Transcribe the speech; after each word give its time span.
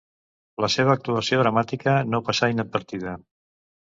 La 0.63 0.69
seva 0.75 0.93
actuació 0.99 1.39
dramàtica 1.41 1.95
no 2.15 2.21
passà 2.29 2.51
inadvertida. 2.53 3.13